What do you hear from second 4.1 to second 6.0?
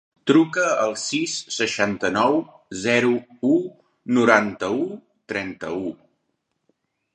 noranta-u, trenta-u.